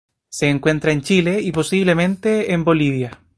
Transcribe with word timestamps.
Se 0.31 0.49
encuentra 0.49 0.91
en 0.93 1.03
Chile 1.03 1.39
y, 1.43 1.51
posiblemente, 1.51 2.53
en 2.53 2.63
Bolivia. 2.63 3.19